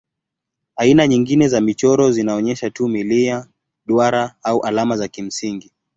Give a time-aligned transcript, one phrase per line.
[0.75, 3.47] Aina nyingine za michoro zinaonyesha tu milia,
[3.85, 5.71] duara au alama za kimsingi.